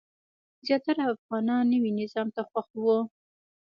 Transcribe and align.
زیاتره 0.65 1.03
افغانان 1.13 1.63
نوي 1.73 1.91
نظام 1.99 2.27
ته 2.35 2.41
خوښ 2.49 2.67
وو. 2.83 2.97